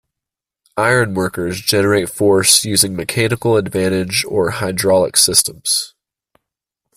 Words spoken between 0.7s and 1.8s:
Ironworkers